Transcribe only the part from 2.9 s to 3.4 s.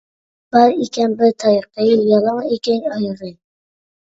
ئايىغى.